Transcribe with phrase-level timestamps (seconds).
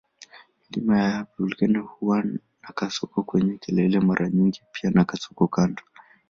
[0.69, 2.23] Milima ya volkeno huwa
[2.61, 5.83] na kasoko kwenye kelele mara nyingi pia na kasoko kando.